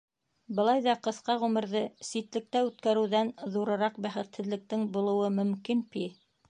Былай 0.59 0.79
ҙа 0.85 0.95
ҡыҫҡа 1.07 1.35
ғүмерҙе 1.43 1.83
ситлектә 2.09 2.65
үткәреүҙән 2.71 3.31
ҙурыраҡ 3.57 4.03
бәхетһеҙлектең 4.09 4.93
булыуы 4.99 5.35
мөмкинме 5.43 5.89
пи! 5.97 6.11